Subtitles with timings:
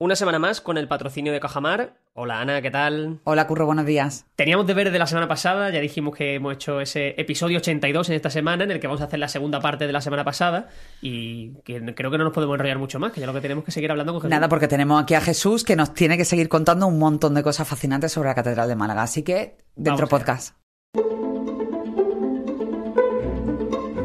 [0.00, 1.96] Una semana más con el patrocinio de Cajamar.
[2.14, 3.18] Hola Ana, ¿qué tal?
[3.24, 4.26] Hola Curro, buenos días.
[4.36, 8.14] Teníamos deberes de la semana pasada, ya dijimos que hemos hecho ese episodio 82 en
[8.14, 10.68] esta semana, en el que vamos a hacer la segunda parte de la semana pasada,
[11.02, 13.64] y que creo que no nos podemos enrollar mucho más, que ya lo que tenemos
[13.64, 14.30] que seguir hablando con Jesús.
[14.30, 17.42] Nada, porque tenemos aquí a Jesús que nos tiene que seguir contando un montón de
[17.42, 20.56] cosas fascinantes sobre la Catedral de Málaga, así que dentro Vamos podcast.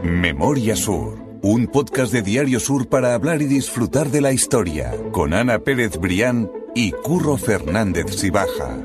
[0.02, 5.34] Memoria Sur, un podcast de Diario Sur para hablar y disfrutar de la historia, con
[5.34, 8.77] Ana Pérez Brián y Curro Fernández Sibaja.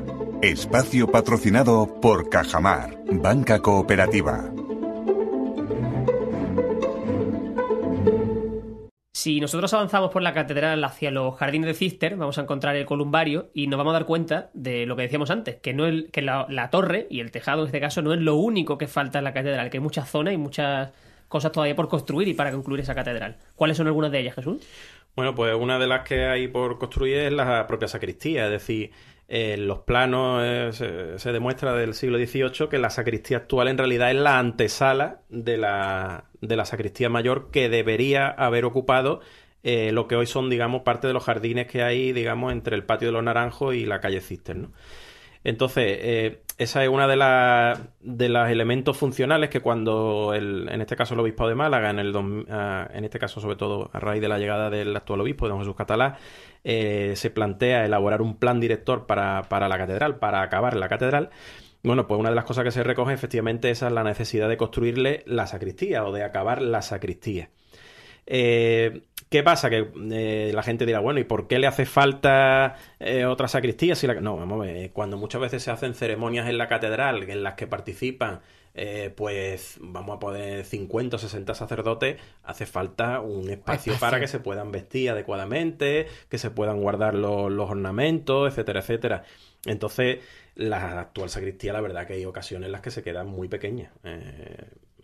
[0.42, 4.50] Espacio patrocinado por Cajamar, Banca Cooperativa.
[9.12, 12.86] Si nosotros avanzamos por la catedral hacia los jardines de Cister, vamos a encontrar el
[12.86, 16.10] columbario y nos vamos a dar cuenta de lo que decíamos antes, que, no el-
[16.12, 18.86] que la, la torre y el tejado en este caso no es lo único que
[18.86, 20.90] falta en la catedral, que hay muchas zonas y muchas
[21.28, 23.36] cosas todavía por construir y para concluir esa catedral.
[23.54, 24.66] ¿Cuáles son algunas de ellas, Jesús?
[25.14, 28.92] Bueno, pues una de las que hay por construir es la propia sacristía, es decir,
[29.28, 34.10] en los planos eh, se, demuestra del siglo XVIII que la sacristía actual en realidad
[34.10, 39.20] es la antesala de la, de la sacristía mayor que debería haber ocupado
[39.62, 42.84] eh, lo que hoy son, digamos, parte de los jardines que hay, digamos, entre el
[42.84, 44.72] patio de los Naranjos y la calle Cister, ¿no?
[45.48, 50.82] Entonces, eh, esa es una de las de los elementos funcionales que cuando, el, en
[50.82, 52.14] este caso, el obispo de Málaga, en, el
[52.50, 55.60] ah, en este caso, sobre todo a raíz de la llegada del actual obispo, don
[55.60, 56.18] Jesús Catalá,
[56.64, 61.30] eh, se plantea elaborar un plan director para, para la catedral, para acabar la catedral.
[61.82, 64.58] Bueno, pues una de las cosas que se recoge efectivamente esa es la necesidad de
[64.58, 67.48] construirle la sacristía o de acabar la sacristía.
[68.26, 69.68] Eh, ¿Qué pasa?
[69.68, 73.94] Que eh, la gente dirá, bueno, ¿y por qué le hace falta eh, otra sacristía?
[73.94, 74.14] Si la...
[74.14, 77.42] No, vamos a ver, eh, cuando muchas veces se hacen ceremonias en la catedral en
[77.42, 78.40] las que participan,
[78.74, 83.98] eh, pues vamos a poner 50 o 60 sacerdotes, hace falta un espacio, Espacio.
[84.00, 89.24] para que se puedan vestir adecuadamente, que se puedan guardar los, los ornamentos, etcétera, etcétera.
[89.66, 90.20] Entonces,
[90.54, 93.92] la actual sacristía, la verdad que hay ocasiones en las que se quedan muy pequeñas.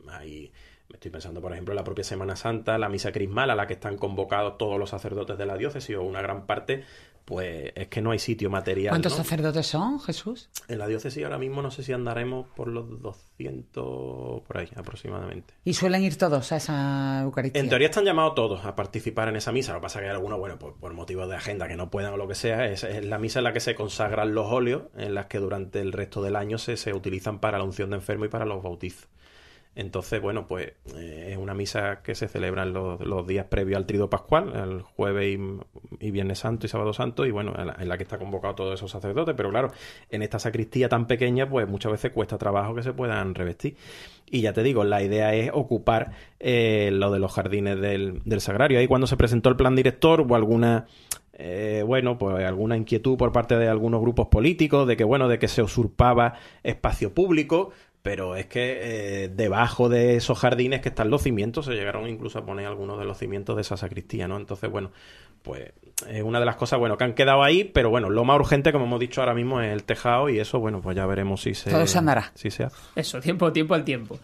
[0.09, 0.53] Hay...
[0.95, 3.75] Estoy pensando, por ejemplo, en la propia Semana Santa, la misa crismal a la que
[3.75, 6.85] están convocados todos los sacerdotes de la diócesis o una gran parte,
[7.25, 8.91] pues es que no hay sitio material.
[8.91, 9.25] ¿Cuántos ¿no?
[9.25, 10.51] sacerdotes son, Jesús?
[10.69, 15.55] En la diócesis ahora mismo no sé si andaremos por los 200 por ahí aproximadamente.
[15.65, 17.61] Y suelen ir todos a esa Eucaristía.
[17.61, 19.73] En teoría están llamados todos a participar en esa misa.
[19.73, 21.91] Lo que pasa es que hay algunos, bueno, pues por motivos de agenda que no
[21.91, 22.67] puedan o lo que sea.
[22.67, 25.81] Es, es la misa en la que se consagran los óleos, en las que durante
[25.81, 28.63] el resto del año se, se utilizan para la unción de enfermo y para los
[28.63, 29.09] bautizos.
[29.77, 33.77] Entonces, bueno, pues eh, es una misa que se celebra en los, los días previos
[33.77, 35.39] al Trido Pascual, el jueves
[36.01, 38.91] y, Viernes Santo y Sábado Santo, y bueno, en la, que está convocado todos esos
[38.91, 39.35] sacerdotes.
[39.37, 39.73] Pero claro,
[40.11, 43.77] en esta sacristía tan pequeña, pues muchas veces cuesta trabajo que se puedan revestir.
[44.31, 48.41] Y ya te digo, la idea es ocupar eh, lo de los jardines del, del
[48.41, 48.79] sagrario.
[48.79, 50.87] Ahí cuando se presentó el plan director hubo alguna
[51.37, 55.39] eh, bueno, pues alguna inquietud por parte de algunos grupos políticos de que, bueno, de
[55.39, 57.73] que se usurpaba espacio público,
[58.05, 62.39] pero es que eh, debajo de esos jardines que están los cimientos, se llegaron incluso
[62.39, 64.37] a poner algunos de los cimientos de esa sacristía, ¿no?
[64.37, 64.93] Entonces, bueno,
[65.41, 65.73] pues
[66.07, 68.73] es una de las cosas, bueno, que han quedado ahí, pero bueno, lo más urgente,
[68.73, 71.55] como hemos dicho ahora mismo, es el tejado y eso, bueno, pues ya veremos si
[71.55, 71.71] se...
[71.71, 72.31] Todo se andará.
[72.35, 72.77] Si se hace.
[72.95, 74.19] Eso, tiempo, tiempo al tiempo.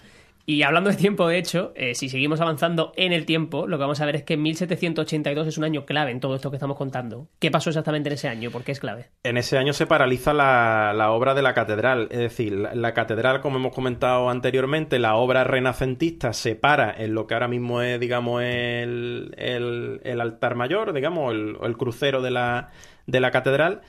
[0.46, 3.82] Y hablando de tiempo, de hecho, eh, si seguimos avanzando en el tiempo, lo que
[3.82, 6.76] vamos a ver es que 1782 es un año clave en todo esto que estamos
[6.76, 7.28] contando.
[7.38, 8.50] ¿Qué pasó exactamente en ese año?
[8.50, 9.10] ¿Por qué es clave?
[9.22, 12.08] En ese año se paraliza la, obra de la catedral.
[12.10, 17.28] Es decir, la, catedral, como hemos comentado anteriormente, la obra renacentista se para en lo
[17.28, 22.32] que ahora mismo es, digamos, el, el- el altar mayor, digamos, el, el crucero de
[22.32, 22.70] la,
[23.06, 23.82] de la catedral.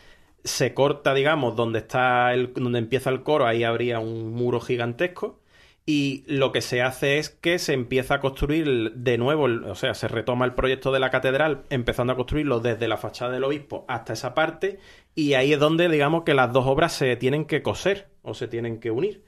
[0.43, 5.39] Se corta, digamos, donde está el, donde empieza el coro, ahí habría un muro gigantesco.
[5.85, 9.93] Y lo que se hace es que se empieza a construir de nuevo, o sea,
[9.95, 13.85] se retoma el proyecto de la catedral, empezando a construirlo desde la fachada del obispo
[13.87, 14.77] hasta esa parte,
[15.15, 18.47] y ahí es donde, digamos, que las dos obras se tienen que coser o se
[18.47, 19.23] tienen que unir.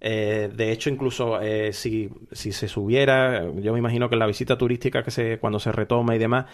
[0.00, 4.26] Eh, de hecho, incluso eh, si, si se subiera, yo me imagino que en la
[4.26, 6.46] visita turística que se, cuando se retoma y demás,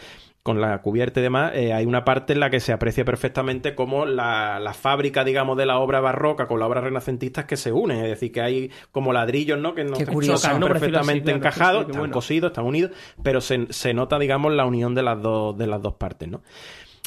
[0.42, 3.74] con la cubierta y demás, eh, hay una parte en la que se aprecia perfectamente
[3.74, 7.56] cómo la, la fábrica, digamos, de la obra barroca con la obra renacentista es que
[7.56, 7.98] se unen.
[7.98, 9.74] Es decir, que hay como ladrillos, ¿no?
[9.74, 12.14] Que no están perfectamente encajados, están bueno.
[12.14, 12.92] cosidos, están unidos,
[13.22, 16.42] pero se, se nota, digamos, la unión de las dos, de las dos partes, ¿no?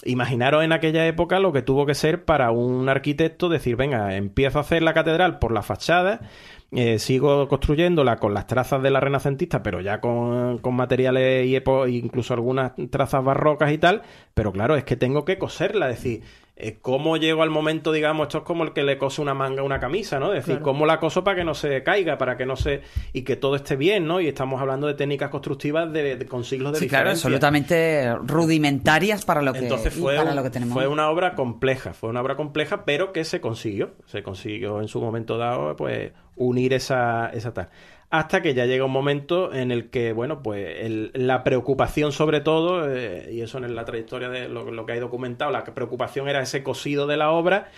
[0.05, 4.57] Imaginaros en aquella época lo que tuvo que ser para un arquitecto decir, venga, empiezo
[4.57, 6.21] a hacer la catedral por la fachada,
[6.71, 11.57] eh, sigo construyéndola con las trazas de la renacentista, pero ya con, con materiales y
[11.97, 14.03] incluso algunas trazas barrocas y tal,
[14.33, 16.21] pero claro, es que tengo que coserla, es decir,
[16.81, 19.63] cómo llego al momento, digamos, esto es como el que le cose una manga a
[19.63, 20.33] una camisa, ¿no?
[20.33, 22.81] Es decir, cómo la coso para que no se caiga, para que no se...
[23.13, 24.19] y que todo esté bien, ¿no?
[24.19, 29.41] Y estamos hablando de técnicas constructivas de, con siglos de sí, claro, absolutamente rudimentarias para
[29.41, 30.73] lo que, Entonces fue, lo que tenemos.
[30.73, 34.88] Fue una obra compleja, fue una obra compleja, pero que se consiguió, se consiguió en
[34.88, 37.69] su momento dado, pues, unir esa, esa tal
[38.09, 42.91] hasta que ya llega un momento en el que, bueno, pues la preocupación sobre todo,
[42.91, 46.63] eh, y eso en la trayectoria de lo, que hay documentado, la preocupación era ese
[46.63, 47.69] cosido de la obra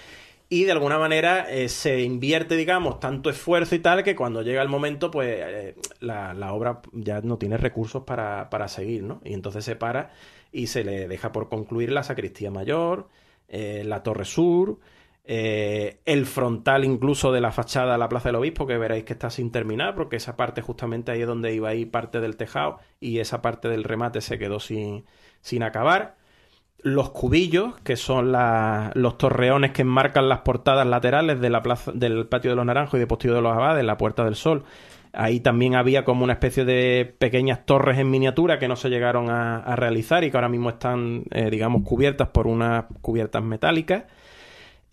[0.47, 4.61] y de alguna manera eh, se invierte, digamos, tanto esfuerzo y tal que cuando llega
[4.61, 9.21] el momento, pues eh, la, la, obra ya no tiene recursos para, para, seguir, ¿no?
[9.25, 10.11] Y entonces se para
[10.53, 13.09] y se le deja por concluir la sacristía mayor,
[13.49, 14.79] la torre sur,
[15.23, 19.13] eh, el frontal incluso de la fachada a la Plaza del Obispo, que veréis que
[19.13, 22.37] está sin terminar, porque esa parte justamente ahí es donde iba a ir parte del
[22.37, 25.05] tejado y esa parte del remate se quedó sin,
[25.41, 26.15] sin acabar.
[26.83, 32.25] Los cubillos, que son los torreones que enmarcan las portadas laterales de la plaza, del
[32.27, 34.63] Patio de los Naranjos y de Postillo de los Abades, la Puerta del Sol.
[35.13, 39.29] Ahí también había como una especie de pequeñas torres en miniatura que no se llegaron
[39.29, 44.05] a, realizar y que ahora mismo están, eh, digamos, cubiertas por unas cubiertas metálicas.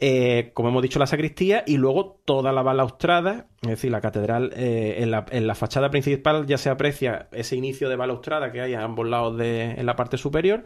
[0.01, 4.53] Eh, como hemos dicho, la sacristía y luego toda la balaustrada, es decir, la catedral,
[4.55, 8.85] eh, en, la, fachada principal ya se aprecia ese inicio de balaustrada que hay a
[8.85, 10.63] ambos lados de, en la parte superior,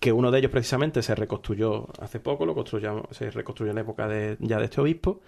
[0.00, 4.08] que uno de ellos precisamente se reconstruyó hace poco, lo construyó, se reconstruyó en época
[4.08, 5.20] de, ya de este obispo,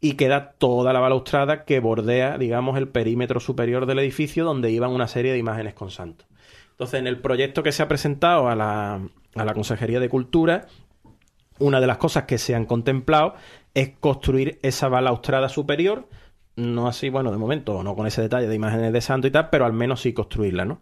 [0.00, 4.90] y queda toda la balaustrada que bordea, digamos, el perímetro superior del edificio donde iban
[4.90, 6.26] una serie de imágenes con santos.
[6.72, 9.00] Entonces, en el proyecto que se ha presentado a la,
[9.36, 10.66] a la Consejería de Cultura,
[11.60, 13.34] una de las cosas que se han contemplado
[13.74, 16.08] es construir esa balaustrada superior,
[16.56, 19.48] no así, bueno, de momento, no con ese detalle de imágenes de santo y tal,
[19.50, 20.80] pero al menos sí construirla, ¿no?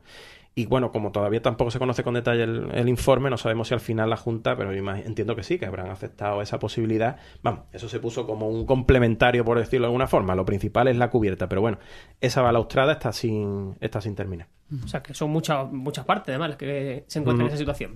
[0.55, 3.81] Y bueno, como todavía tampoco se conoce con detalle el, informe, no sabemos si al
[3.81, 7.17] final la Junta, pero entiendo que sí, que habrán aceptado esa posibilidad.
[7.45, 10.35] Vamos, eso se puso como un complementario, por decirlo de alguna forma.
[10.35, 11.79] Lo principal es la cubierta, pero bueno,
[12.21, 14.49] esa balaustrada está sin, está sin terminar.
[14.83, 17.95] O sea, que son muchas, muchas partes, además, las que se encuentran en esa situación.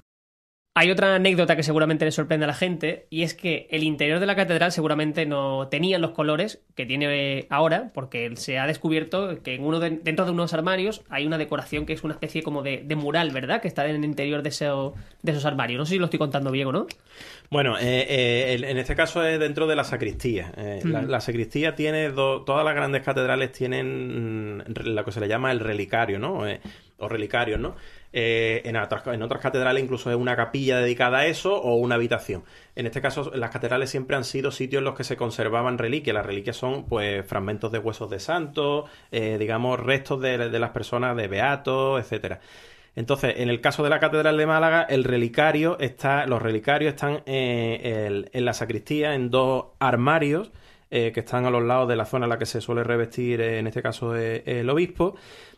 [0.75, 4.21] Hay otra anécdota que seguramente le sorprende a la gente y es que el interior
[4.21, 9.43] de la catedral seguramente no tenía los colores que tiene ahora porque se ha descubierto
[9.43, 12.63] que en uno dentro de unos armarios hay una decoración que es una especie como
[12.63, 13.61] de, mural, ¿verdad?
[13.61, 15.79] Que está en el interior de, de esos armarios.
[15.79, 16.87] No sé si lo estoy contando bien o no.
[17.51, 20.55] Bueno, eh, eh, en este caso es dentro de la sacristía.
[20.57, 25.53] Eh, la, la, sacristía tiene todas las grandes catedrales tienen lo que se le llama
[25.53, 26.45] el relicario, ¿no?
[27.03, 27.75] o relicarios, ¿no?
[28.13, 31.95] Eh, en, otras, en otras catedrales incluso es una capilla dedicada a eso o una
[31.95, 32.45] habitación.
[32.77, 36.15] En este caso, las catedrales siempre han sido sitios en los que se conservaban reliquias.
[36.15, 41.17] Las reliquias son, pues, fragmentos de huesos de santos, eh, digamos, restos de, las personas
[41.17, 42.41] de beatos, etcétera.
[42.95, 47.23] Entonces, en el caso de la Catedral de Málaga, el relicario está, los relicarios están
[47.25, 50.51] eh, en la sacristía en dos armarios
[50.91, 53.67] que están a los lados de la zona en la que se suele revestir, en
[53.67, 55.15] este caso, el obispo.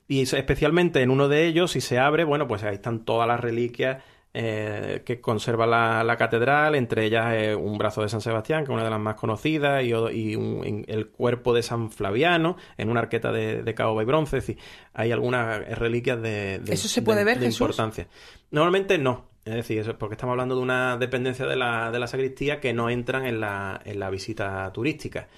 [0.06, 3.41] Y especialmente en uno de ellos, si se abre, bueno, pues ahí están todas las
[3.41, 4.03] reliquias
[4.37, 8.75] eh, que conserva la, catedral, entre ellas eh, un brazo de San Sebastián, que es
[8.75, 13.62] una de las más conocidas, y, el cuerpo de San Flaviano, en una arqueta de,
[13.62, 14.39] de caoba y bronce.
[14.39, 14.62] Es decir,
[14.93, 18.09] hay algunas reliquias de, ¿Eso se puede ver, importancia.
[18.51, 19.27] Normalmente no.
[19.45, 22.61] Es decir, eso es porque estamos hablando de una dependencia de la, de la sacristía
[22.61, 25.29] que no entran en la, en la visita turística.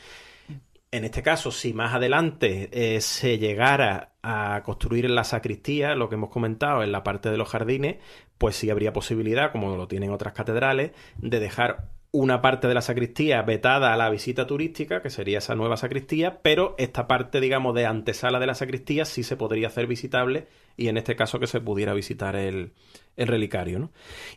[0.96, 6.14] En este caso, si más adelante eh, se llegara a construir la sacristía, lo que
[6.14, 7.96] hemos comentado en la parte de los jardines,
[8.38, 12.80] pues sí habría posibilidad, como lo tienen otras catedrales, de dejar una parte de la
[12.80, 17.74] sacristía vetada a la visita turística, que sería esa nueva sacristía, pero esta parte, digamos,
[17.74, 20.46] de antesala de la sacristía sí se podría hacer visitable
[20.78, 22.72] y en este caso que se pudiera visitar el,
[23.16, 23.78] el relicario.
[23.78, 23.90] ¿no?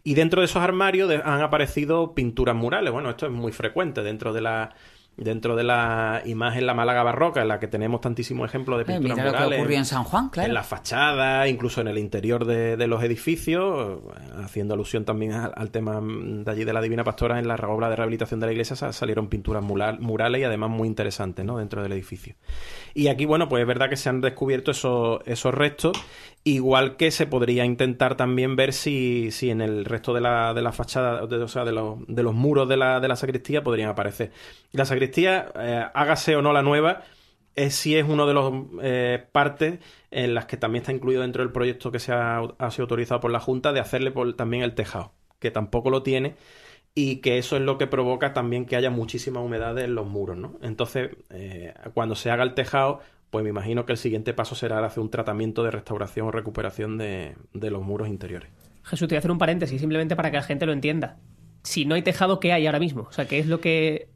[0.03, 2.91] Y dentro de esos armarios han aparecido pinturas murales.
[2.91, 4.75] Bueno, esto es muy frecuente dentro de la
[5.19, 9.17] dentro de la imagen La Málaga Barroca, en la que tenemos tantísimos ejemplos de pinturas
[9.17, 9.77] eh, mira murales.
[9.77, 10.47] en San Juan, claro.
[10.47, 13.99] En la fachada, incluso en el interior de, los edificios,
[14.43, 17.95] haciendo alusión también al, tema de allí de la Divina Pastora, en la obra de
[17.95, 21.57] rehabilitación de la iglesia salieron pinturas murales y además muy interesantes ¿no?
[21.57, 22.35] dentro del edificio.
[22.93, 25.97] Y aquí, bueno, pues es verdad que se han descubierto esos, esos restos
[26.45, 30.61] Igual que se podría intentar también ver si, si en el resto de la, de
[30.61, 33.89] la fachada, o sea, de los, de los muros de la, de la sacristía podrían
[33.89, 34.31] aparecer.
[34.71, 37.03] La sacristía, eh, hágase o no la nueva,
[37.55, 39.79] es si es uno de los eh, partes
[40.11, 43.31] en las que también está incluido dentro del proyecto que se ha, sido autorizado por
[43.31, 46.35] la Junta de hacerle también el tejado, que tampoco lo tiene
[46.95, 50.37] y que eso es lo que provoca también que haya muchísima humedad en los muros,
[50.37, 50.57] ¿no?
[50.61, 54.83] Entonces, eh, cuando se haga el tejado, pues me imagino que el siguiente paso será
[54.83, 58.49] hacer un tratamiento de restauración o recuperación de, los muros interiores.
[58.83, 61.17] Jesús, te voy a hacer un paréntesis simplemente para que la gente lo entienda.
[61.63, 63.03] si no hay tejado, ¿qué hay ahora mismo?
[63.03, 64.09] O sea, ¿qué es lo que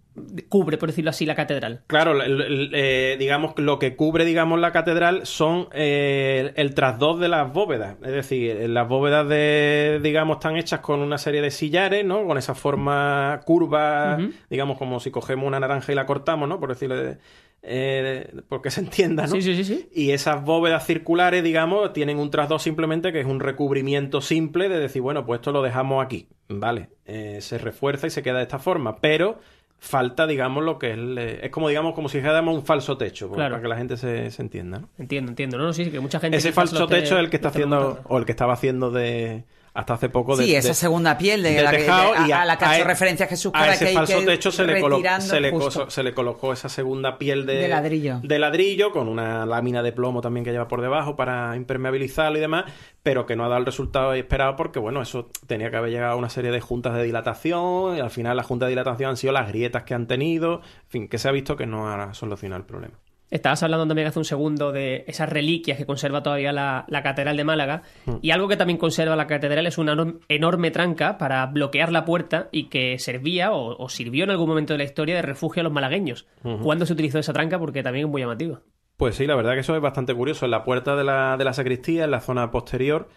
[0.50, 1.82] cubre, por decirlo así, la catedral?
[1.88, 6.74] Claro, el- el- eh, digamos, lo que cubre, digamos, la catedral son eh, el, el
[6.76, 7.98] trasdós de las bóvedas.
[8.04, 12.26] Es decir, las bóvedas de, digamos, están hechas con una serie de sillares, ¿no?
[12.26, 16.60] Con esa forma curva, digamos, como si cogemos una naranja y la cortamos, ¿no?
[16.60, 17.18] Por decirlo de...
[17.64, 19.30] eh, porque se entienda, ¿no?
[19.36, 19.90] Sí, sí, sí, sí.
[19.94, 24.80] Y esas bóvedas circulares, digamos, tienen un trasdós simplemente que es un recubrimiento simple de
[24.80, 26.90] decir, bueno, pues esto lo dejamos aquí, ¿vale?
[27.06, 29.40] Eh, se refuerza y se queda de esta forma, pero
[29.84, 30.94] falta, digamos, lo que es...
[30.98, 33.56] el- es como, digamos, como si dijéramos un falso techo, Claro.
[33.56, 34.90] para que la gente se, se entienda, ¿no?
[34.98, 35.58] Entiendo, entiendo.
[35.58, 36.38] No, no, sí, que mucha gente...
[36.38, 39.44] Ese falso techo es el que está haciendo, o el que estaba haciendo de...
[39.76, 40.46] Hasta hace poco de...
[40.46, 42.76] Sí, esa de- segunda piel de, de la tejado a, y a la que ha
[42.76, 45.52] hecho a- referencia Jesús a ese que falso techo se le, colo- retirando se, le
[45.52, 48.20] coso- se le colocó esa segunda piel de, De ladrillo.
[48.22, 52.42] de ladrillo con una lámina de plomo también que lleva por debajo para impermeabilizarlo y
[52.42, 52.66] demás,
[53.02, 56.14] pero que no ha dado el resultado esperado porque, bueno, eso tenía que haber llegado
[56.14, 59.18] a una serie de juntas de dilatación y al final las juntas de dilatación han
[59.18, 62.14] sido las grietas que han tenido, en fin, que se ha visto que no ha
[62.14, 63.00] solucionado el problema.
[63.34, 67.36] Estabas hablando también hace un segundo de esas reliquias que conserva todavía la, la Catedral
[67.36, 67.82] de Málaga.
[68.06, 68.12] Mm.
[68.22, 72.06] Y algo que también conserva la Catedral es una enorm- enorme tranca para bloquear la
[72.06, 75.62] puerta y que servía o, o sirvió en algún momento de la historia de refugio
[75.62, 76.28] a los malagueños.
[76.62, 77.58] ¿Cuándo se utilizó esa tranca?
[77.58, 78.62] Porque también es muy llamativa.
[78.98, 80.46] Pues sí, la verdad que eso es bastante curioso.
[80.46, 83.10] En la puerta de la, de la sacristía, en la zona posterior,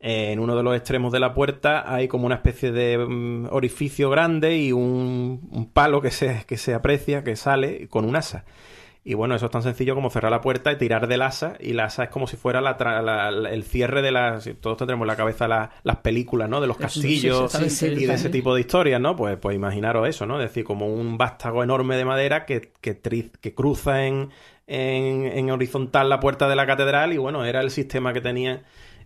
[0.00, 4.10] en uno de los extremos de la puerta hay como una especie de mm, orificio
[4.10, 8.44] grande y un, un palo que se, que se aprecia, que sale con un asa.
[9.04, 11.54] Y bueno, eso es tan sencillo como cerrar la puerta y tirar del asa.
[11.58, 14.48] Y la asa es como si fuera la tra- la- la- el cierre de las...
[14.60, 16.60] Todos tendremos en la cabeza la- las películas, ¿no?
[16.60, 19.16] De los castillos sí, sí, sí, y de ese tipo de historias, ¿no?
[19.16, 20.40] Pues, pues imaginaros eso, ¿no?
[20.40, 24.30] Es decir, como un vástago enorme de madera que, que, tri- que cruza en,
[24.68, 28.62] en, en horizontal la puerta de la catedral y bueno, era el sistema que tenían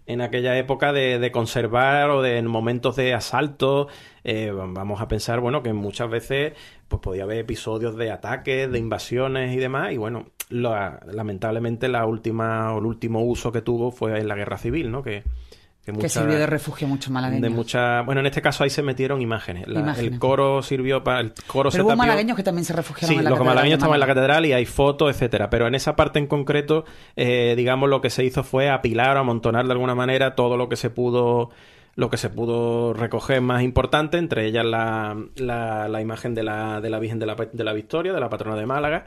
[0.07, 3.89] en aquella época de, de conservar o de en momentos de asalto.
[4.25, 6.53] eh, vamos a pensar, bueno, que muchas veces
[6.89, 9.93] pues podía haber episodios de ataques, de invasiones y demás.
[9.93, 14.37] Y bueno, la- lamentablemente la última o el último uso que tuvo fue en la
[14.37, 15.03] guerra civil, ¿no?
[15.03, 15.25] Que,
[15.87, 17.43] Que mucha- sirvió de refugio mucho malagueño.
[17.43, 20.13] de mucha bueno en este caso ahí se metieron imágenes, La- Imágenes.
[20.13, 23.09] el coro sirvió para el coro se Pero hubo tapió- malagueños que también se refugiaron
[23.15, 25.49] Sí, en la los catedral malagueños estaban en la catedral y hay fotos, etcétera.
[25.51, 26.85] Pero en esa parte en concreto,
[27.17, 30.69] eh, digamos, lo que se hizo fue apilar o amontonar de alguna manera todo lo
[30.69, 31.51] que se pudo
[31.95, 36.83] lo que se pudo recoger más importante, entre ellas la, la, la imagen de la,
[36.83, 39.07] de la Virgen de la, de la Victoria, de la patrona de Málaga,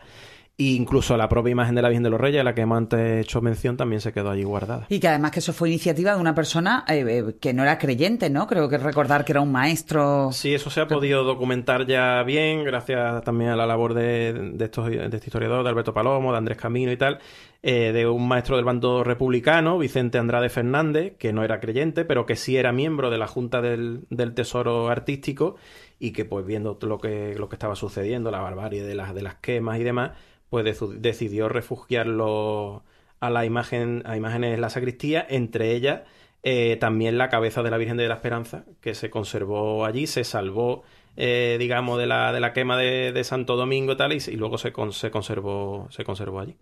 [0.59, 2.77] e incluso la propia imagen de la Virgen de los Reyes, a la que hemos
[2.77, 4.85] antes hecho mención, también se quedó allí guardada.
[4.89, 7.77] Y que además que eso fue iniciativa de una persona eh, eh, que no era
[7.77, 8.45] creyente, ¿no?
[8.45, 10.33] Creo que recordar que era un maestro.
[10.33, 14.65] Sí, eso se ha podido documentar ya bien, gracias también a la labor de, de
[14.65, 17.19] estos, de este historiador, de Alberto Palomo, de Andrés Camino y tal,
[17.63, 22.25] eh, de un maestro del bando republicano, Vicente Andrade Fernández, que no era creyente, pero
[22.25, 25.55] que sí era miembro de la Junta del, del Tesoro Artístico
[25.99, 29.21] y que, pues, viendo lo que, lo que estaba sucediendo, la barbarie de las, de
[29.21, 30.11] las quemas y demás,
[30.49, 30.65] pues
[31.01, 32.83] decidió refugiarlo
[33.19, 36.01] a la imagen, a imágenes en la sacristía, entre ellas
[36.43, 40.23] eh, también la cabeza de la Virgen de la Esperanza, que se conservó allí, se
[40.23, 40.83] salvó,
[41.17, 44.57] eh, digamos, de la, de la quema de, de Santo Domingo tal, y, y luego
[44.57, 46.55] se, con- se conservó, se conservó allí.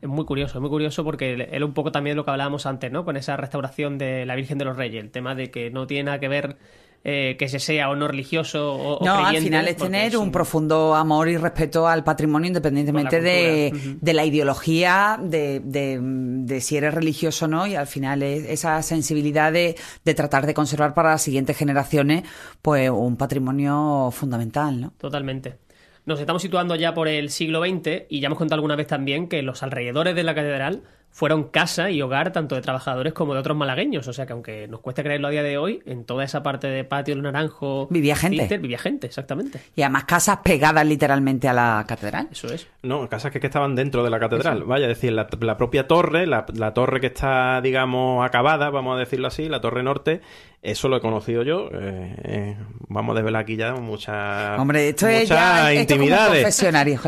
[0.00, 2.92] Es muy curioso, es muy curioso porque era un poco también lo que hablábamos antes,
[2.92, 3.04] ¿no?
[3.04, 6.04] Con esa restauración de la Virgen de los Reyes, el tema de que no tiene
[6.04, 6.58] nada que ver
[7.04, 10.16] eh, que se sea o no religioso o, o No, al creyente, final es tener
[10.16, 15.98] un profundo amor y respeto al patrimonio independientemente la de, de la ideología, de, de-
[16.00, 20.46] de si eres religioso o no, y al final es esa sensibilidad de, de tratar
[20.46, 22.24] de conservar para las siguientes generaciones
[22.62, 24.92] pues un patrimonio fundamental, ¿no?
[24.98, 25.58] Totalmente.
[26.06, 29.26] Nos estamos situando ya por el siglo XX y ya hemos contado alguna vez también
[29.26, 30.82] que los alrededores de la catedral
[31.14, 34.06] fueron casa y hogar tanto de trabajadores como de otros malagueños.
[34.08, 36.66] O sea que aunque nos cueste creerlo a día de hoy, en toda esa parte
[36.66, 37.86] de patio, el naranjo...
[37.88, 38.40] Vivía gente.
[38.40, 39.60] Cister, vivía gente, exactamente.
[39.76, 42.28] Y además casas pegadas literalmente a la catedral.
[42.32, 42.66] Eso es.
[42.82, 44.64] No, casas que, que estaban dentro de la catedral.
[44.64, 48.96] Vaya, es decir, la, la propia torre, la, la torre que está, digamos, acabada, vamos
[48.96, 50.20] a decirlo así, la torre norte,
[50.64, 51.68] eso lo he conocido yo.
[51.72, 52.56] eh, eh,
[52.88, 56.08] vamos a desvelar aquí ya muchas Hombre, esto es muchas ya- esto es como un
[56.08, 56.62] intimidades.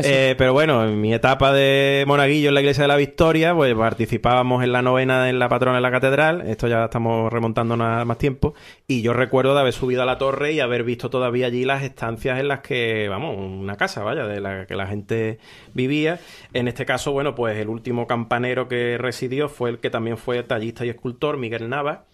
[0.05, 3.73] Eh, pero bueno, en mi etapa de monaguillo en la iglesia de la Victoria, pues
[3.73, 6.41] participábamos en la novena en la patrona de la catedral.
[6.47, 8.53] Esto ya estamos remontándonos a más tiempo.
[8.87, 11.83] Y yo recuerdo de haber subido a la torre y haber visto todavía allí las
[11.83, 15.39] estancias en las que, vamos, una casa, vaya, de la que la gente
[15.73, 16.19] vivía.
[16.53, 20.43] En este caso, bueno, pues el último campanero que residió fue el que también fue
[20.43, 22.05] tallista y escultor, Miguel Nava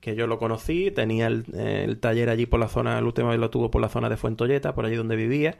[0.00, 3.70] que yo lo conocí, tenía el, taller allí por la zona, el último lo tuvo
[3.70, 5.58] por la zona de Fuentolleta, por allí donde vivía,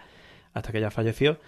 [0.55, 1.39] hasta que ya falleció.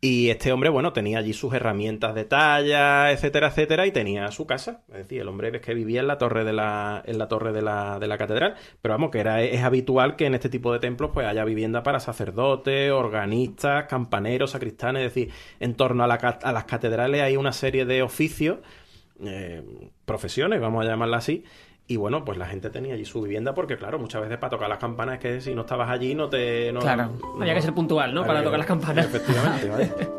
[0.00, 4.46] Y este hombre, bueno, tenía allí sus herramientas de talla, etcétera, etcétera, y tenía su
[4.46, 4.82] casa.
[4.90, 7.62] Es decir, el hombre que vivía en la torre de la, en la torre de
[7.62, 8.54] la, de la catedral.
[8.80, 11.82] Pero vamos, que era, es habitual que en este tipo de templos pues haya vivienda
[11.82, 15.04] para sacerdotes, organistas, campaneros, sacristanes.
[15.04, 18.58] Es decir, en torno a las catedrales hay una serie de oficios,
[19.24, 19.64] eh,
[20.04, 21.42] profesiones, vamos a llamarla así,
[21.90, 24.68] y bueno, pues la gente tenía allí su vivienda porque, claro, muchas veces para tocar
[24.68, 26.70] las campanas es que si no estabas allí no te...
[26.70, 28.26] No, claro, había que ser puntual, ¿no?
[28.26, 29.06] Para tocar las campanas.
[29.06, 29.90] Efectivamente, ¿vale?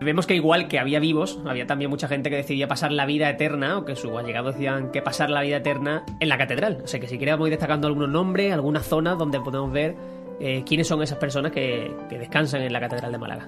[0.00, 3.30] Vemos que igual que había vivos, había también mucha gente que decidía pasar la vida
[3.30, 6.80] eterna, o que sus allegados decían que pasar la vida eterna en la catedral.
[6.84, 9.96] O sea que si queríamos ir destacando algunos nombres, algunas zonas donde podemos ver
[10.40, 13.46] eh, quiénes son esas personas que, descansan en la Catedral de Málaga.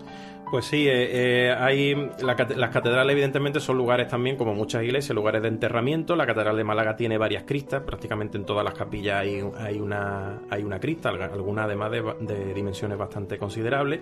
[0.51, 5.43] Pues sí, eh, eh, hay las catedrales evidentemente son lugares también, como muchas iglesias, lugares
[5.43, 6.15] de enterramiento.
[6.15, 10.41] La Catedral de Málaga tiene varias cristas, prácticamente en todas las capillas hay, hay, una,
[10.51, 14.01] hay una crista, alguna además de, dimensiones bastante considerables.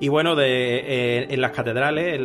[0.00, 2.20] Y bueno, en las catedrales,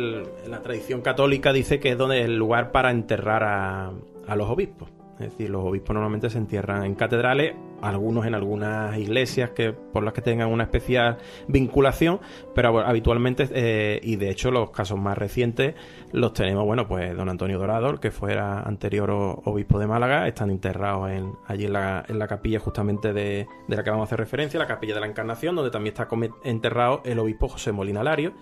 [0.48, 4.88] la tradición católica dice que es donde es el lugar para enterrar a los obispos.
[5.18, 10.02] Es decir, los obispos normalmente se entierran en catedrales, algunos en algunas iglesias que por
[10.02, 12.20] las que tengan una especial vinculación,
[12.54, 15.74] pero habitualmente, eh, y de hecho los casos más recientes
[16.12, 21.10] los tenemos, bueno, pues don Antonio Dorado, que fuera anterior obispo de Málaga, están enterrados
[21.10, 24.58] en, allí en la, en la capilla justamente de, la que vamos a hacer referencia,
[24.58, 26.08] la capilla de la Encarnación, donde también está
[26.44, 28.32] enterrado el obispo José Molina Lario,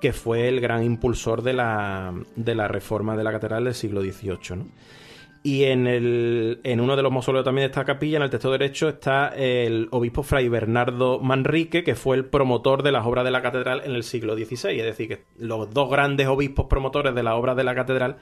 [0.00, 4.02] que fue el gran impulsor de la, de la reforma de la catedral del siglo
[4.02, 4.66] XVIII.
[5.46, 8.50] Y en, el, en uno de los mausoleos también de esta capilla, en el texto
[8.50, 13.30] derecho, está el obispo Fray Bernardo Manrique, que fue el promotor de las obras de
[13.30, 14.80] la catedral en el siglo XVI.
[14.80, 18.16] Es decir, que los dos grandes obispos promotores de las obras de la catedral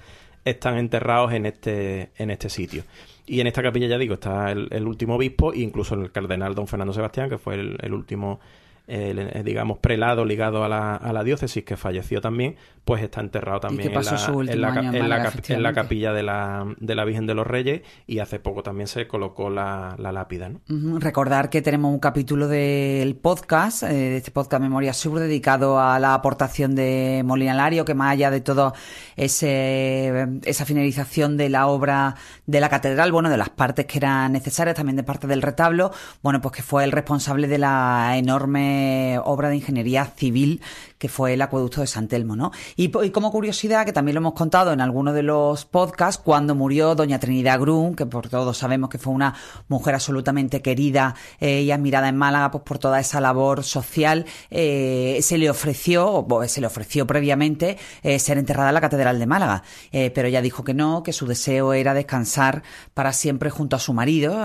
[0.44, 2.84] están enterrados en este, en este sitio.
[3.24, 6.66] Y en esta capilla, ya digo, está el, último obispo e incluso el cardenal don
[6.66, 8.38] Fernando Sebastián, que fue el último
[8.86, 13.60] eh, digamos, prelado ligado a la, a la, diócesis, que falleció también, pues está enterrado
[13.60, 18.62] también en, la, capilla de la, de la Virgen de los Reyes y hace poco
[18.62, 20.50] también se colocó la, lápida.
[20.68, 25.98] Recordar que tenemos un capítulo del podcast, eh, de este podcast Memoria Sur, dedicado a
[25.98, 28.74] la aportación de Molina Lario, que más allá de todo
[29.16, 34.32] ese, esa finalización de la obra de la catedral, bueno, de las partes que eran
[34.32, 35.90] necesarias, también de parte del retablo,
[36.22, 38.73] bueno, pues que fue el responsable de la enorme
[39.24, 40.60] obra de ingeniería civil
[41.04, 42.50] que fue el acueducto de San Telmo, ¿no?
[42.76, 46.94] Y, como curiosidad, que también lo hemos contado en alguno de los podcasts, cuando murió
[46.94, 49.34] doña Trinidad Grun, que por todos sabemos que fue una
[49.68, 55.18] mujer absolutamente querida eh, y admirada en Málaga pues, por toda esa labor social, eh,
[55.20, 59.26] se le ofreció, o se le ofreció previamente, eh, ser enterrada en la Catedral de
[59.26, 59.62] Málaga,
[59.92, 62.62] pero ella dijo que no, que su deseo era descansar
[62.94, 64.38] para siempre junto a su marido,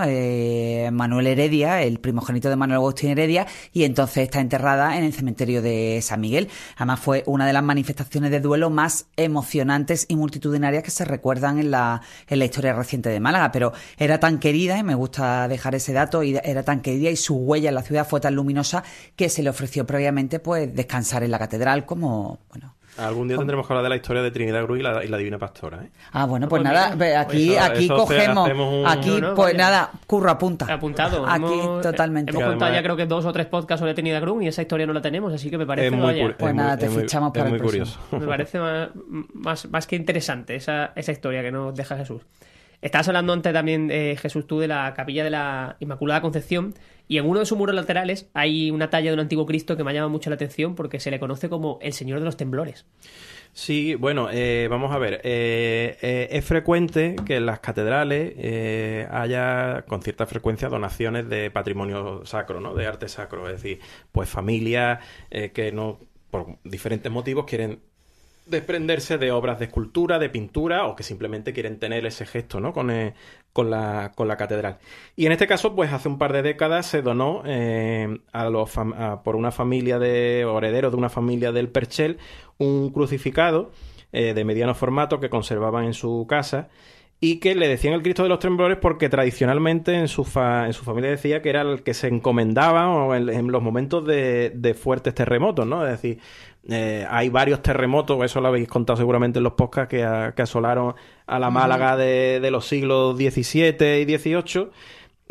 [0.92, 5.62] Manuel Heredia, el primogénito de Manuel Agustín Heredia, y entonces está enterrada en el cementerio
[5.62, 6.49] de San Miguel.
[6.76, 11.58] Además fue una de las manifestaciones de duelo más emocionantes y multitudinarias que se recuerdan
[11.58, 15.48] en la, en la historia reciente de Málaga, pero era tan querida, y me gusta
[15.48, 18.34] dejar ese dato, y era tan querida y su huella en la ciudad fue tan
[18.34, 18.82] luminosa
[19.16, 23.66] que se le ofreció previamente pues descansar en la catedral como, bueno, Algún día tendremos
[23.66, 25.84] que hablar de la historia de Trinidad Cruz y la, Divina Pastora.
[25.84, 25.90] ¿eh?
[26.12, 28.50] Ah, bueno, pues, pues nada, aquí, aquí cogemos.
[28.86, 30.72] Aquí, pues nada, curro, apunta.
[30.72, 31.26] Apuntado.
[31.26, 32.30] Aquí totalmente.
[32.30, 34.86] Hemos contado ya creo que dos o tres podcasts sobre Trinidad Cruz y esa historia
[34.86, 35.90] no la tenemos, así que me parece.
[35.90, 37.98] Muy pues nada, te fichamos para es muy curioso.
[38.12, 38.58] Me parece
[39.34, 42.22] más, más, que interesante esa, esa historia que nos deja Jesús.
[42.82, 46.74] Estabas hablando antes también, eh, Jesús, tú de la capilla de la Inmaculada Concepción
[47.08, 49.84] y en uno de sus muros laterales hay una talla de un antiguo Cristo que
[49.84, 52.38] me ha llamado mucho la atención porque se le conoce como el Señor de los
[52.38, 52.86] Temblores.
[53.52, 55.20] Sí, bueno, eh, vamos a ver.
[55.24, 62.60] Eh, es frecuente que en las catedrales haya con cierta frecuencia donaciones de patrimonio sacro,
[62.60, 62.74] ¿no?
[62.74, 63.46] De arte sacro.
[63.48, 63.80] Es decir,
[64.12, 65.98] pues familias que no,
[66.30, 67.80] por diferentes motivos, quieren
[68.50, 72.72] desprenderse de obras de escultura, de pintura o que simplemente quieren tener ese gesto ¿no?
[72.72, 73.14] con, eh,
[73.52, 74.78] con, la, con la catedral.
[75.16, 78.70] Y en este caso, pues hace un par de décadas se donó eh, a los
[79.24, 82.18] por una familia de o herederos de una familia del Perchel
[82.58, 83.70] un crucificado
[84.12, 86.68] eh, de mediano formato que conservaban en su casa
[87.22, 90.26] y que le decían el Cristo de los Temblores porque tradicionalmente en su,
[90.64, 94.72] en su familia decía que era el que se encomendaba en, los momentos de, de,
[94.72, 95.84] fuertes terremotos, ¿no?
[95.84, 96.18] Es decir,
[96.68, 100.94] eh, hay varios terremotos, eso lo habéis contado seguramente en los podcasts, que, asolaron
[101.26, 104.68] a la Málaga de, los siglos XVII y XVIII.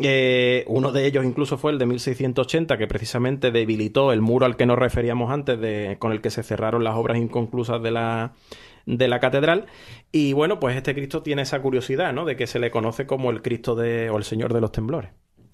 [0.02, 4.56] Eh, uno de ellos incluso fue el de 1680, que precisamente debilitó el muro al
[4.56, 8.32] que nos referíamos antes, de, con el que se cerraron las obras inconclusas de la,
[8.98, 9.66] de la catedral.
[10.12, 12.24] Y bueno, pues este Cristo tiene esa curiosidad, ¿no?
[12.24, 15.10] De que se le conoce como el Cristo de, o el Señor de los Temblores.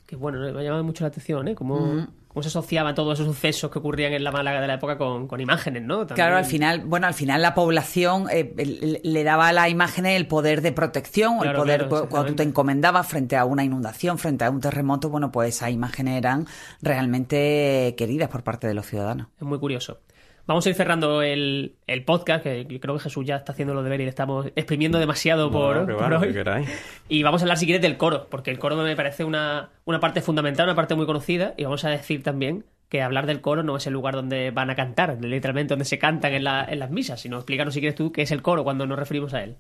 [0.06, 1.56] Que bueno, me ha llamado mucho la atención, ¿eh?
[1.56, 4.96] Cómo, cómo se asociaban todos esos sucesos que ocurrían en la Málaga de la época
[4.96, 6.06] con, con imágenes, ¿no?
[6.06, 9.68] También- Claro, al final, bueno, al final la población eh, le- le daba a las
[9.68, 13.44] imágenes el poder de protección, Claro, el poder claro, cuando tú te encomendabas frente a
[13.46, 16.46] una inundación, frente a un terremoto, bueno, pues esas imágenes eran
[17.06, 19.26] realmente queridas por parte de los ciudadanos.
[19.40, 19.98] Es muy curioso.
[20.46, 23.82] Vamos a ir cerrando el, el podcast, que creo que Jesús ya está haciendo lo
[23.82, 26.34] deber y le estamos exprimiendo demasiado por, Bueno, por hoy.
[27.08, 29.98] Y vamos a hablar si quieres del coro, porque el coro me parece una, una
[29.98, 33.62] parte fundamental, una parte muy conocida, y vamos a decir también que hablar del coro
[33.62, 36.78] no es el lugar donde van a cantar, literalmente donde se cantan en, la- en
[36.78, 39.42] las misas, sino explícanos si quieres tú qué es el coro cuando nos referimos a
[39.42, 39.56] él.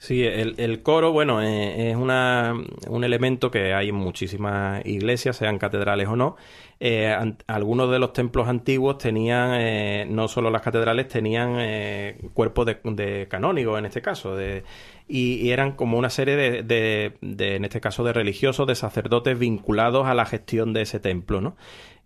[0.00, 2.54] Sí, el, coro, bueno, eh, es una,
[2.88, 6.36] un elemento que hay en muchísimas iglesias, sean catedrales o no.
[6.78, 7.12] Eh,
[7.48, 12.78] algunos de los templos antiguos tenían, eh, no solo las catedrales, tenían eh, cuerpos de,
[12.84, 14.62] de canónigos en este caso, de,
[15.08, 16.62] y, eran como una serie de,
[17.20, 21.40] de- en este caso, de religiosos, de sacerdotes vinculados a la gestión de ese templo,
[21.40, 21.56] ¿no?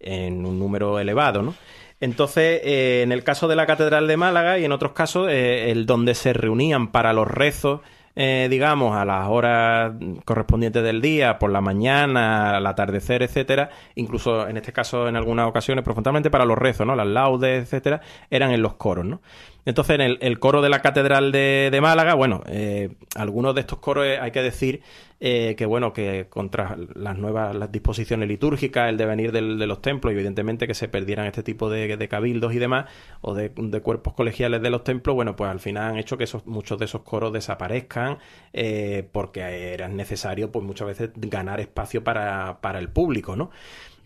[0.00, 1.54] En un número elevado, ¿no?
[2.00, 5.70] Entonces, eh, en el caso de la Catedral de Málaga y en otros casos, eh,
[5.70, 7.80] el donde se reunían para los rezos,
[8.16, 9.92] eh, digamos, a las horas
[10.24, 15.46] correspondientes del día, por la mañana, al atardecer, etcétera, incluso en este caso en algunas
[15.48, 16.96] ocasiones, pero fundamentalmente para los rezos, ¿no?
[16.96, 19.22] Las laudes, etcétera, eran en los coros, ¿no?
[19.64, 24.06] Entonces, en el, coro de la Catedral de, Málaga, bueno, eh, algunos de estos coros
[24.06, 24.82] eh, hay que decir
[25.24, 30.16] eh, que, bueno, que contra las nuevas disposiciones litúrgicas, el devenir de los templos, y
[30.16, 32.86] evidentemente que se perdieran este tipo de, cabildos y demás,
[33.20, 33.50] o de,
[33.82, 36.86] cuerpos colegiales de los templos, bueno, pues al final han hecho que esos, muchos de
[36.86, 38.18] esos coros desaparezcan,
[38.52, 43.52] eh, porque era necesario, pues muchas veces, ganar espacio para el público, ¿no?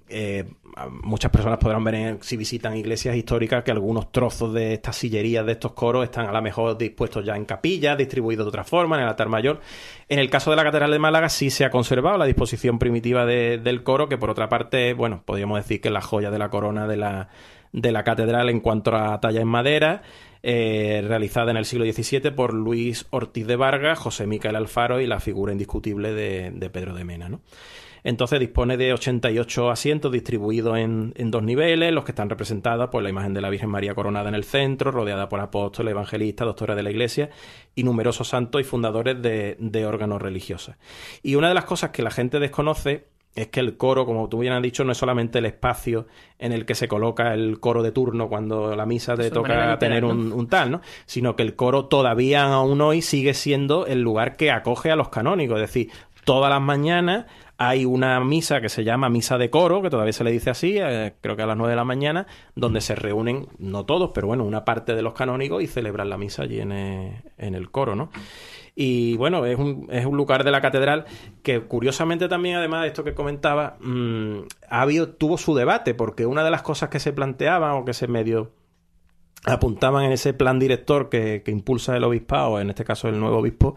[0.09, 0.45] Eh,
[1.03, 5.45] muchas personas podrán ver en- si visitan iglesias históricas que algunos trozos de estas sillerías
[5.47, 8.97] de estos coros están a lo mejor dispuestos ya en capillas, distribuidos de otra forma,
[8.97, 9.61] en el altar mayor.
[10.09, 13.25] En el caso de la Catedral de Málaga sí se ha conservado la disposición primitiva
[13.27, 16.39] de- del coro, que por otra parte, bueno, podríamos decir que es la joya de
[16.39, 17.29] la corona de la,
[17.73, 20.03] de la catedral en cuanto a talla en madera.
[20.49, 25.07] eh, realizada en el siglo XVII por Luis Ortiz de Vargas, José Micael Alfaro y
[25.09, 27.29] la figura indiscutible de, de Pedro de Mena.
[27.29, 27.41] ¿no?
[28.07, 33.03] Entonces dispone de 88 asientos distribuidos en, en dos niveles, los que están representados por
[33.03, 36.77] la imagen de la Virgen María coronada en el centro, rodeada por apóstoles, evangelistas, doctores
[36.77, 37.31] de la Iglesia
[37.75, 40.77] y numerosos santos y fundadores de, de órganos religiosos.
[41.25, 44.39] Y una de las cosas que la gente desconoce es que el coro, como tú
[44.39, 46.07] bien has dicho, no es solamente el espacio
[46.39, 49.81] en el que se coloca el coro de turno cuando la misa te Eso toca
[49.81, 50.11] tener ¿no?
[50.11, 50.81] un, un tal, ¿no?
[51.07, 55.09] Sino que el coro todavía aún hoy sigue siendo el lugar que acoge a los
[55.09, 55.61] canónigos.
[55.61, 55.91] Es decir,
[56.27, 57.27] todas las mañanas
[57.59, 60.77] hay una misa que se llama misa de coro, que todavía se le dice así,
[60.79, 64.27] eh, creo que a las 9 de la mañana, donde se reúnen, no todos, pero
[64.27, 67.71] bueno, una parte de los canónigos y celebran la misa allí en el, en el
[67.71, 68.11] coro, ¿no?
[68.75, 71.07] Y bueno, es un, es un lugar de la catedral
[71.43, 76.27] que curiosamente también, además de esto que comentaba, mm, ha habido, tuvo su debate, porque
[76.27, 78.53] una de las cosas que se planteaban o que se medio
[79.47, 83.39] apuntaban en ese plan director que, que impulsa el obispado, en este caso el nuevo
[83.39, 83.77] obispo,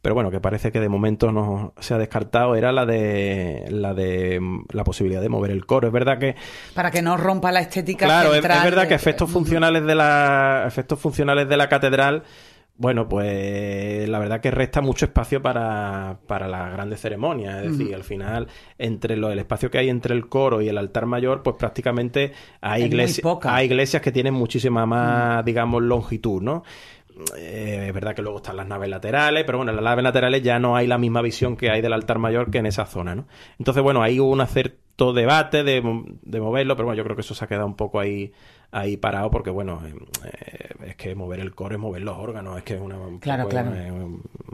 [0.00, 3.94] pero bueno, que parece que de momento no se ha descartado, era la de la
[3.94, 4.40] de
[4.72, 5.88] la posibilidad de mover el coro.
[5.88, 6.36] Es verdad que
[6.74, 9.84] Para que no rompa la estética Claro, es, central es verdad de- que efectos funcionales
[9.84, 12.22] de la efectos funcionales de la catedral,
[12.76, 17.64] bueno, pues la verdad que resta mucho espacio para, para las grandes ceremonias.
[17.64, 18.46] Es decir, al final,
[18.78, 22.32] entre lo, el espacio que hay entre el coro y el altar mayor, pues prácticamente
[22.60, 26.62] hay, iglesias, hay iglesias que tienen muchísima más, digamos, longitud, ¿no?
[27.36, 30.42] Eh, es verdad que luego están las naves laterales, pero bueno, en las naves laterales
[30.42, 33.14] ya no hay la misma visión que hay del altar mayor que en esa zona,
[33.14, 33.26] ¿no?
[33.58, 35.82] Entonces, bueno, ahí hubo un cierto debate de,
[36.22, 38.32] de moverlo, pero bueno, yo creo que eso se ha quedado un poco ahí
[38.70, 42.64] ahí parado porque, bueno, eh, es que mover el coro es mover los órganos, es
[42.64, 43.72] que es una, Claro, claro.
[43.74, 43.90] eh,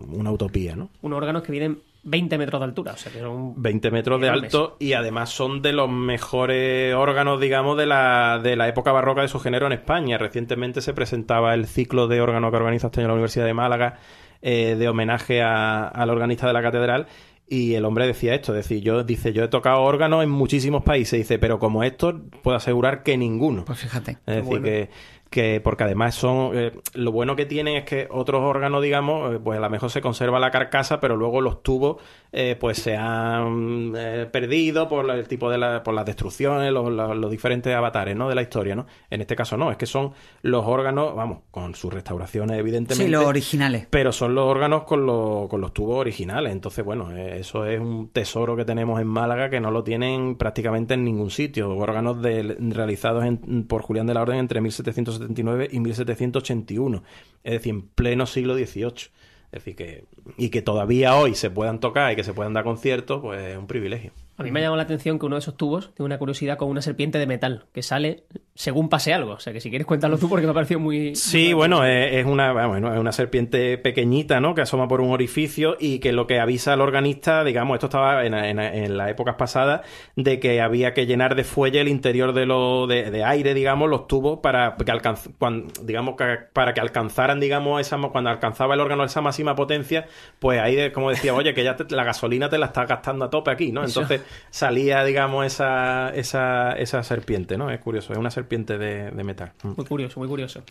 [0.09, 0.91] una utopía, ¿no?
[1.03, 4.29] Unos órganos que vienen 20 metros de altura, o sea que son 20 metros de
[4.29, 9.23] alto y además son de los mejores órganos, digamos, de la, de la época barroca
[9.23, 10.19] de su género en España.
[10.19, 13.99] Recientemente se presentaba el ciclo de órgano que organiza este año la Universidad de Málaga
[14.43, 17.07] eh, de homenaje a- al organista de la catedral.
[17.47, 20.83] Y el hombre decía esto, es decir, yo, dice, yo he tocado órganos en muchísimos
[20.83, 23.67] países, dice, pero como estos, puedo asegurar que ninguno.
[23.67, 24.13] Pues fíjate.
[24.27, 24.65] Es decir, bueno.
[24.65, 24.89] que,
[25.35, 26.57] que porque además son.
[26.57, 29.91] eh, lo bueno que tienen es que otros órganos, digamos, eh, pues a lo mejor
[29.91, 32.01] se conserva la carcasa, pero luego los tubos,
[32.37, 36.91] eh, pues se han eh, perdido por el tipo de la, por las destrucciones, los,
[36.91, 38.29] los- los diferentes avatares, ¿no?
[38.29, 38.87] De la historia, ¿no?
[39.09, 43.05] En este caso no, es que son los órganos, vamos, con sus restauraciones, evidentemente.
[43.05, 43.87] Sí, los originales.
[43.89, 46.53] Pero son los órganos con, los- con los tubos originales.
[46.53, 50.35] Entonces, bueno, eh, eso es un tesoro que tenemos en Málaga que no lo tienen
[50.37, 51.71] prácticamente en ningún sitio.
[51.77, 57.03] Órganos de- realizados en- por Julián de la Orden entre 1775 1779 y 1781,
[57.45, 59.11] es decir, en pleno siglo XVIII.
[59.55, 60.05] Es decir, que,
[60.37, 63.57] y que todavía hoy se puedan tocar y que se puedan dar conciertos, pues es
[63.57, 64.11] un privilegio.
[64.37, 66.59] A mí me ha llamado la atención que uno de esos tubos tiene una curiosidad
[66.59, 68.25] con una serpiente de metal que sale
[68.57, 69.33] según pase algo.
[69.33, 71.17] O sea que si quieres cuéntalo tú porque me ha parecido muy.
[71.17, 74.55] Sí, bueno, es, una, bueno, es una serpiente pequeñita, ¿no?
[74.55, 78.25] Que asoma por un orificio y que lo que avisa al organista, digamos, esto estaba
[78.25, 79.81] en, en, las épocas pasadas,
[80.15, 84.07] de que había que llenar de fuelle el interior de, lo, de, aire, digamos, los
[84.07, 86.15] tubos para que alcanz, cuando, digamos,
[86.53, 90.07] para que alcanzaran, digamos, esa, cuando alcanzaba el órgano esa máxima potencia,
[90.39, 93.51] pues ahí, como decía, oye, que ya la gasolina te la estás gastando a tope
[93.51, 93.85] aquí, ¿no?
[93.85, 97.71] Entonces salía, digamos, esa, esa, esa serpiente, ¿no?
[97.71, 99.53] Es curioso, es una serpiente de, metal.
[99.63, 99.73] Mm.
[99.77, 100.63] Muy curioso, muy curioso.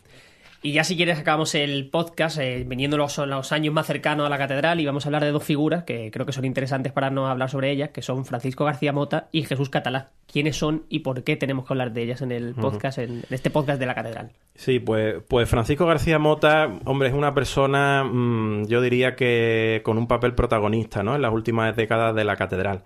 [0.66, 4.30] Y ya si quieres acabamos el podcast eh, viniendo los, los, años más cercanos a
[4.30, 7.10] la catedral y vamos a hablar de dos figuras que creo que son interesantes para
[7.10, 10.12] no hablar sobre ellas, que son Francisco García Mota y Jesús Catalá.
[10.26, 13.50] ¿Quiénes son y por qué tenemos que hablar de ellas en el podcast, en, este
[13.50, 14.32] podcast de la catedral?
[14.56, 19.98] Sí, pues, pues Francisco García Mota, hombre, es una persona, mm, yo diría que con
[19.98, 21.14] un papel protagonista, ¿no?
[21.16, 22.84] En las últimas décadas de la catedral.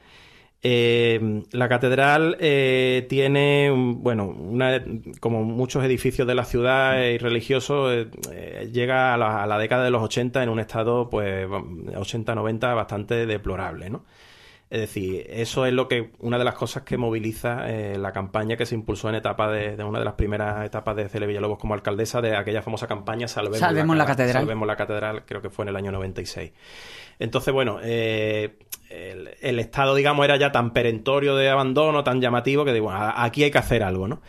[0.63, 4.83] Eh, la catedral eh, tiene, bueno, una,
[5.19, 10.01] como muchos edificios de la ciudad y religiosos, eh, llega a la, década de los
[10.01, 14.03] 80 en un estado, pues, 80-90 bastante deplorable, ¿no?
[14.69, 18.65] Es decir, eso es lo que una de las cosas que moviliza la campaña que
[18.65, 22.19] se impulsó en etapa de, una de las primeras etapas de Cele Villalobos como alcaldesa
[22.21, 24.33] de aquella famosa campaña Salvemos, la, Catedral.
[24.33, 26.51] Salvemos la Catedral, creo que fue en el año 96.
[27.19, 28.57] Entonces, bueno, eh,
[28.89, 33.51] el, estado, digamos, era ya tan perentorio de abandono, tan llamativo, que digo, aquí hay
[33.51, 34.21] que hacer algo, ¿no?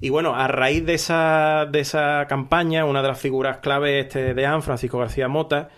[0.00, 4.34] Y bueno, a raíz de esa, de esa campaña, una de las figuras clave este
[4.34, 5.68] de AN, Francisco García Mota,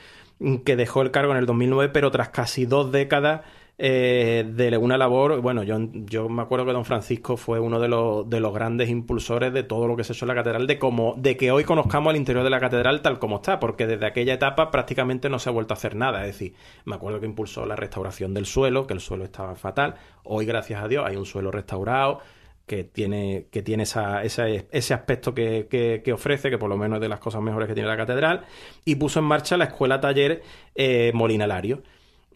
[0.64, 3.42] que dejó el cargo en el 2009, pero tras casi dos décadas
[3.76, 7.88] eh, de una labor, bueno, yo, yo me acuerdo que don Francisco fue uno de
[7.88, 10.78] los, de los grandes impulsores de todo lo que se hecho en la catedral, de
[10.78, 14.06] como, de que hoy conozcamos el interior de la catedral tal como está, porque desde
[14.06, 17.26] aquella etapa prácticamente no se ha vuelto a hacer nada, es decir, me acuerdo que
[17.26, 21.16] impulsó la restauración del suelo, que el suelo estaba fatal, hoy gracias a Dios hay
[21.16, 22.20] un suelo restaurado,
[22.66, 25.66] que tiene, que tiene esa, ese aspecto que,
[26.02, 28.46] que, ofrece, que por lo menos es de las cosas mejores que tiene la catedral,
[28.84, 30.42] y puso en marcha la escuela taller
[30.74, 31.82] eh, Molinalario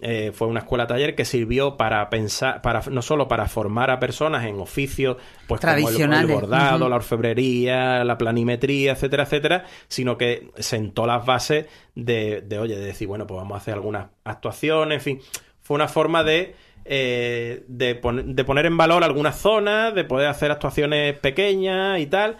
[0.00, 3.98] eh, fue una escuela taller que sirvió para pensar, para no solo para formar a
[3.98, 10.50] personas en oficios pues como el, bordado, la orfebrería, la planimetría, etcétera, etcétera, sino que
[10.58, 14.98] sentó las bases de, de, oye, de decir, bueno, pues vamos a hacer algunas actuaciones,
[14.98, 15.20] en fin,
[15.60, 16.54] fue una forma de
[16.90, 22.38] eh, de, de, poner en valor algunas zonas, de poder hacer actuaciones pequeñas y tal.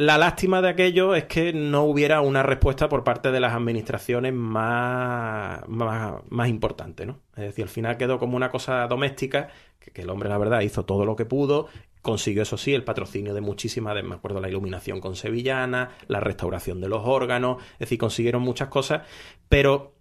[0.00, 4.32] La lástima de aquello es que no hubiera una respuesta por parte de las administraciones
[4.32, 7.20] más, más, importante, ¿no?
[7.36, 10.86] Es decir, al final quedó como una cosa doméstica, que, el hombre, la verdad, hizo
[10.86, 11.68] todo lo que pudo,
[12.00, 16.80] consiguió, eso sí, el patrocinio de muchísimas, me acuerdo, la iluminación con sevillana, la restauración
[16.80, 19.02] de los órganos, es decir, consiguieron muchas cosas,
[19.50, 19.92] pero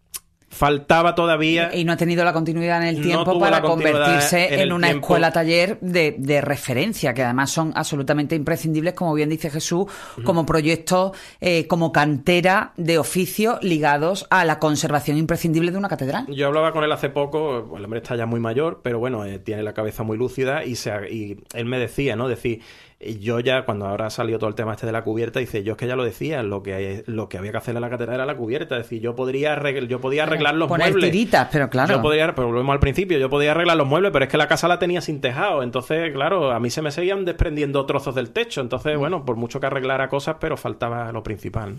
[0.49, 1.71] faltaba todavía.
[1.73, 5.79] Y no ha tenido la continuidad en el tiempo para convertirse en, una escuela taller
[5.79, 9.85] de, referencia, que además son absolutamente imprescindibles, como bien dice Jesús,
[10.23, 16.25] como proyectos, eh, como cantera de oficios ligados a la conservación imprescindible de una catedral.
[16.27, 19.39] Yo hablaba con él hace poco, el hombre está ya muy mayor, pero bueno, eh,
[19.39, 22.27] tiene la cabeza muy lúcida y, se, y él me decía, ¿no?
[22.27, 22.61] Decir,
[22.99, 25.73] yo ya, cuando ahora ha salido todo el tema este de la cubierta, dice, yo
[25.73, 28.15] es que ya lo decía, lo que, lo que había que hacer en la catedral
[28.15, 28.75] era la cubierta.
[28.75, 31.11] Es decir, yo podría arreglar, yo podía arreglar los Poner muebles.
[31.11, 31.95] tiritas, pero claro.
[31.95, 34.47] Yo podía, pero volvemos al principio, yo podía arreglar los muebles, pero es que la
[34.47, 35.63] casa la tenía sin tejado.
[35.63, 38.59] Entonces, claro, a mí se me seguían desprendiendo trozos del techo.
[38.59, 38.99] Entonces, mm.
[38.99, 41.75] bueno, por mucho que arreglara cosas, pero faltaba lo principal.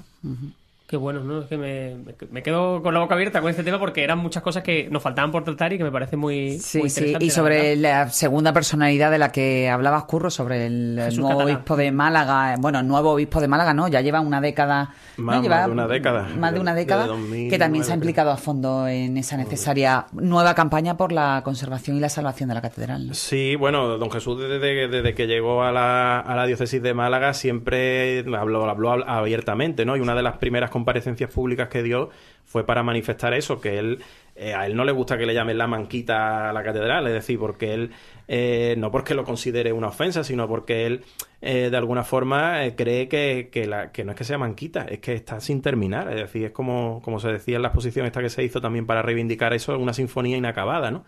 [0.90, 1.42] Qué bueno, ¿no?
[1.42, 1.98] Es que me,
[2.32, 5.00] me, quedo con la boca abierta con este tema porque eran muchas cosas que nos
[5.00, 9.12] faltaban por tratar y que me parece muy, sí, Sí, y sobre la, segunda personalidad
[9.12, 12.56] de la que hablabas, Curro, sobre el nuevo obispo de Málaga.
[12.58, 13.86] Bueno, el nuevo obispo de Málaga, ¿no?
[13.86, 14.92] Ya lleva una década.
[15.16, 16.28] Más, de una década.
[16.36, 17.06] Más de una década.
[17.48, 21.98] que también se ha implicado a fondo en esa necesaria nueva campaña por la conservación
[21.98, 23.14] y la salvación de la catedral.
[23.14, 27.32] Sí, bueno, don Jesús, desde, desde que llegó a la, a la diócesis de Málaga,
[27.32, 29.96] siempre habló, habló abiertamente, ¿no?
[29.96, 32.10] Y una de las primeras comparecencias públicas que dio
[32.44, 33.98] fue para manifestar eso, que él
[34.34, 37.12] eh, a él no le gusta que le llamen la manquita a la catedral, es
[37.12, 37.90] decir, porque él,
[38.26, 41.04] eh, no porque lo considere una ofensa, sino porque él
[41.42, 45.00] eh, de alguna forma cree que, que, la, que no es que sea manquita, es
[45.00, 48.22] que está sin terminar, es decir, es como, como se decía en la exposición esta
[48.22, 51.04] que se hizo también para reivindicar eso, una sinfonía inacabada, ¿no?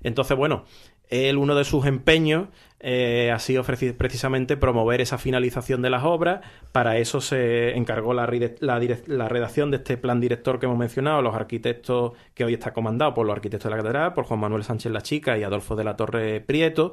[0.00, 0.64] Entonces, bueno,
[1.10, 2.48] él, uno de sus empeños
[2.80, 6.40] eh, ha sido precisamente promover esa finalización de las obras.
[6.70, 11.34] Para eso se encargó la, la, redacción de este plan director que hemos mencionado, los
[11.34, 14.92] arquitectos que hoy está comandado por los arquitectos de la catedral, por Juan Manuel Sánchez
[14.92, 16.92] La Chica y Adolfo de la Torre Prieto,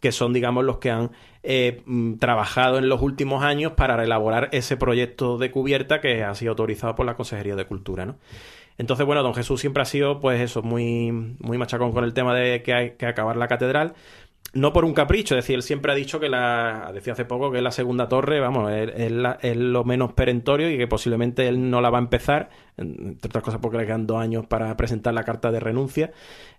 [0.00, 1.10] que son, digamos, los que han
[1.44, 6.34] eh, mm, trabajado en los últimos años para elaborar ese proyecto de cubierta que ha
[6.34, 8.16] sido autorizado por la Consejería de Cultura, ¿no?
[8.80, 12.34] Entonces, bueno, don Jesús siempre ha sido, pues eso, muy, muy machacón con el tema
[12.34, 13.92] de que hay que acabar la catedral
[14.52, 17.52] no por un capricho, es decir, él siempre ha dicho que la, decía hace poco
[17.52, 21.90] que la segunda torre, vamos, es, lo menos perentorio y que posiblemente él no la
[21.90, 25.52] va a empezar, entre otras cosas porque le quedan dos años para presentar la carta
[25.52, 26.12] de renuncia,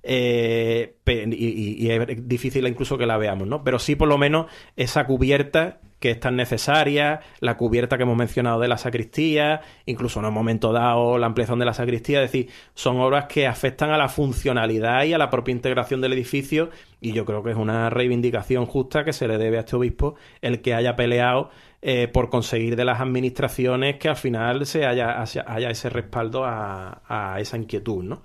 [0.03, 3.63] eh, y, y, es difícil incluso que la veamos, ¿no?
[3.63, 8.17] Pero sí por lo menos esa cubierta que es tan necesaria, la cubierta que hemos
[8.17, 12.31] mencionado de la sacristía, incluso en un momento dado la ampliación de la sacristía, es
[12.31, 16.71] decir, son obras que afectan a la funcionalidad y a la propia integración del edificio
[16.99, 20.15] y yo creo que es una reivindicación justa que se le debe a este obispo
[20.41, 25.21] el que haya peleado eh, por conseguir de las administraciones que al final se haya,
[25.21, 28.21] haya ese respaldo a, a esa inquietud, ¿no?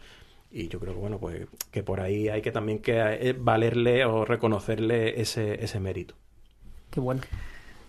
[0.57, 4.07] y yo creo que bueno pues que por ahí hay que también que eh, valerle
[4.07, 6.15] o reconocerle ese, ese mérito.
[6.91, 7.21] Qué bueno.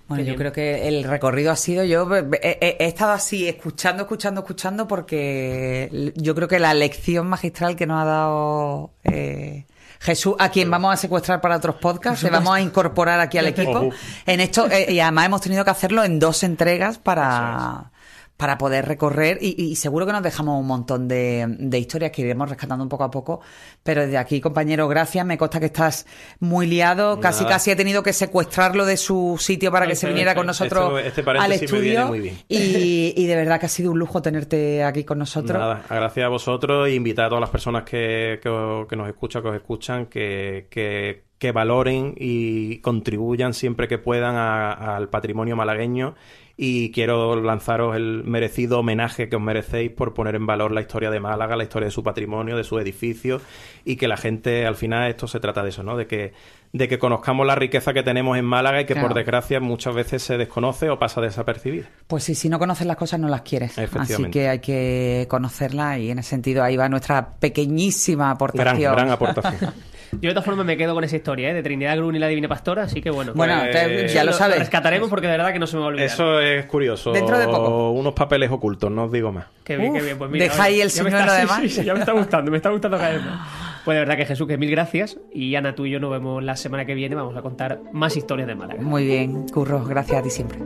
[0.09, 4.87] Bueno, yo creo que el recorrido ha sido, yo he, estado así, escuchando, escuchando, escuchando,
[4.87, 9.65] porque yo creo que la lección magistral que nos ha dado eh,
[9.99, 13.47] Jesús, a quien vamos a secuestrar para otros podcasts, se vamos a incorporar aquí al
[13.47, 13.89] equipo.
[14.25, 17.91] En esto, eh, y además hemos tenido que hacerlo en dos entregas para
[18.37, 22.47] para poder recorrer y, seguro que nos dejamos un montón de, de, historias que iremos
[22.47, 23.41] rescatando un poco a poco.
[23.81, 25.25] Pero desde aquí, compañero, gracias.
[25.25, 26.05] Me consta que estás
[26.39, 27.19] muy liado.
[27.19, 31.01] Casi, casi he tenido que secuestrarlo de su sitio para que se viniera con nosotros
[31.03, 32.15] este, al estudio.
[32.47, 35.57] Y, y, de verdad que ha sido un lujo tenerte aquí con nosotros.
[35.57, 39.47] Nada, gracias a vosotros e invitar a todas las personas que, que, nos escuchan, que
[39.49, 46.13] os escuchan, que, que, que valoren y contribuyan siempre que puedan al patrimonio malagueño
[46.59, 51.11] y quiero lanzaros el merecido homenaje que os merecéis por poner en valor la historia
[51.11, 53.39] de Málaga, la historia de su patrimonio, de su edificio
[53.85, 55.95] y que la gente, al final, esto se trata de eso, ¿no?
[55.95, 56.33] De que,
[56.73, 60.23] de que conozcamos la riqueza que tenemos en Málaga y que por desgracia muchas veces
[60.23, 61.89] se desconoce o pasa desapercibida.
[62.07, 63.77] Pues sí, si no conoces las cosas no las quieres.
[63.77, 68.79] Así que hay que conocerlas y en ese sentido ahí va nuestra pequeñísima aportación.
[68.79, 69.73] Gran, gran aportación.
[70.13, 71.53] Yo de todas formas me quedo con esa historia, ¿eh?
[71.53, 73.33] De Trinidad Grun y la Divina Pastora, así que bueno.
[73.35, 74.59] Bueno, pues, ya lo, sabes.
[74.59, 76.07] rescataremos porque de verdad que no se me va a olvidar.
[76.07, 77.11] Eso es curioso.
[77.11, 77.91] Dentro de poco.
[77.91, 79.45] Unos papeles ocultos, no os digo más.
[79.63, 80.17] Qué bien, qué bien.
[80.17, 81.61] Pues mira, deja ahí el señor además.
[81.67, 83.47] Sí, ya me está gustando, me está gustando cada vez más.
[83.83, 85.17] Pues de verdad que Jesús, que mil gracias.
[85.33, 87.15] Y Ana, tú y yo nos vemos la semana que viene.
[87.15, 88.81] Vamos a contar más historias de Málaga.
[88.81, 90.59] Muy bien, Curro, gracias a ti siempre.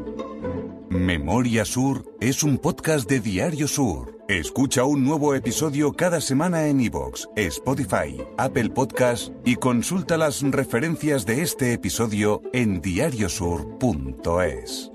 [0.90, 4.21] Memoria Sur es un podcast de Diario Sur.
[4.32, 11.26] Escucha un nuevo episodio cada semana en iVoox, Spotify, Apple Podcast y consulta las referencias
[11.26, 14.90] de este episodio en diariosur.es.